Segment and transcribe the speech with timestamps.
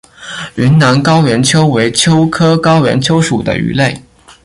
[0.55, 3.95] 云南高原鳅为鳅科高原鳅属的鱼类。